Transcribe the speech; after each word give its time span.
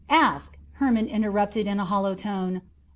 "Ask," 0.09 0.57
Hermon 0.71 1.05
interrupted 1.05 1.67
in 1.67 1.79
a 1.79 1.85
hollow 1.85 2.15
tone. 2.15 2.63